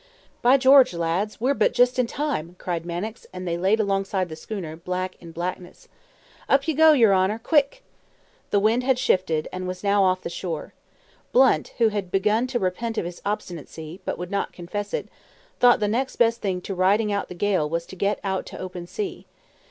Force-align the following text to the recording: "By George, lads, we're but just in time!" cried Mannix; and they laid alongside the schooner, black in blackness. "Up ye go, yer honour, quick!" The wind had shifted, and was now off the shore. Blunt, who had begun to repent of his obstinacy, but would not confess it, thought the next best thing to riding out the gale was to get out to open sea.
"By 0.41 0.57
George, 0.57 0.95
lads, 0.95 1.39
we're 1.39 1.53
but 1.53 1.75
just 1.75 1.99
in 1.99 2.07
time!" 2.07 2.55
cried 2.57 2.87
Mannix; 2.87 3.27
and 3.31 3.47
they 3.47 3.55
laid 3.55 3.79
alongside 3.79 4.29
the 4.29 4.35
schooner, 4.35 4.75
black 4.75 5.15
in 5.19 5.31
blackness. 5.31 5.87
"Up 6.49 6.67
ye 6.67 6.73
go, 6.73 6.93
yer 6.93 7.13
honour, 7.13 7.37
quick!" 7.37 7.83
The 8.49 8.59
wind 8.59 8.81
had 8.81 8.97
shifted, 8.97 9.47
and 9.53 9.67
was 9.67 9.83
now 9.83 10.01
off 10.03 10.21
the 10.21 10.29
shore. 10.31 10.73
Blunt, 11.31 11.73
who 11.77 11.89
had 11.89 12.09
begun 12.09 12.47
to 12.47 12.57
repent 12.57 12.97
of 12.97 13.05
his 13.05 13.21
obstinacy, 13.23 14.01
but 14.03 14.17
would 14.17 14.31
not 14.31 14.53
confess 14.53 14.91
it, 14.91 15.07
thought 15.59 15.79
the 15.79 15.87
next 15.87 16.15
best 16.15 16.41
thing 16.41 16.61
to 16.61 16.73
riding 16.73 17.11
out 17.11 17.27
the 17.29 17.35
gale 17.35 17.69
was 17.69 17.85
to 17.85 17.95
get 17.95 18.19
out 18.23 18.47
to 18.47 18.57
open 18.57 18.87
sea. 18.87 19.27